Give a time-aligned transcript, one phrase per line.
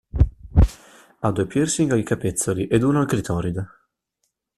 [1.19, 3.67] Ha due piercing ai capezzoli ed uno al clitoride.